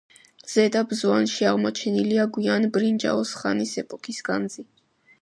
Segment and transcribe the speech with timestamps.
[0.53, 4.69] ზედა ბზვანში აღმოჩენილია გვიან ბრინჯაოს ხანის ეპოქის განძი.